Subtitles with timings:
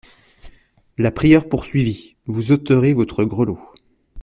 [0.97, 3.59] La prieure poursuivit: Vous ôterez votre grelot.